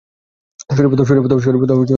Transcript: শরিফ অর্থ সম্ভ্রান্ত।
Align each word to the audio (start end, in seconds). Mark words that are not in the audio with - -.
শরিফ 0.69 0.91
অর্থ 0.91 1.01
সম্ভ্রান্ত। 1.09 1.71